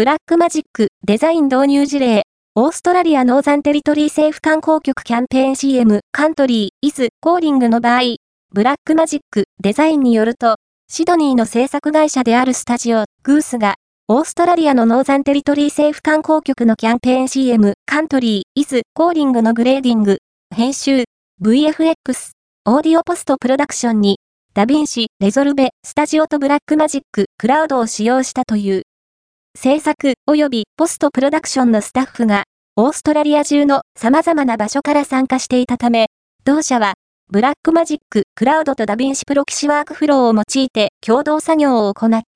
[0.00, 2.22] Blackmagic Design 導入事例、
[2.54, 8.16] オーストラリアノーザンテリトリー政府観光局キャンペーン CM Country Is Calling の場合、
[8.50, 10.56] Blackmagic Design によると、
[10.90, 13.74] シドニーの制作会社である Studio Goose が、
[14.08, 20.20] オーストラリアのノーザンテリトリー政府観光局のキャンペーン CM Country Is Calling のグレーディング、
[20.56, 21.04] 編集、
[21.42, 22.30] VFX、
[22.64, 24.16] オーディオポストプロダクションに、
[24.54, 28.84] DaVinci Resolve Studio と Blackmagic Cloud を使用したという。
[29.62, 29.94] 制作
[30.26, 32.44] 及びポストプロダクションのスタッフが、
[32.76, 36.06] オーストラリア中の様々な場所から参加していたため、
[36.44, 36.94] 同社は、
[37.30, 42.30] Blackmagic Cloud とダヴィンシプロキシワークフローを用いて共同作業を行った。